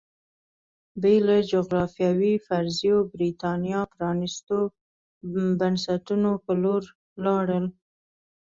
بې 1.01 1.15
له 1.27 1.37
جغرافیوي 1.51 2.33
فرضیو 2.45 2.97
برېټانیا 3.13 3.81
پرانېستو 3.93 4.57
بنسټونو 5.63 6.31
په 6.45 6.51
لور 6.63 6.83
لاړل 7.25 7.65